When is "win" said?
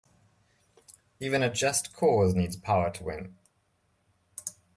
3.03-3.35